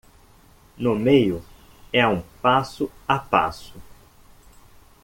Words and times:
No 0.77 0.95
meio 0.95 1.45
é 1.93 2.07
um 2.07 2.23
passo 2.41 2.91
a 3.07 3.19
passo. 3.19 3.79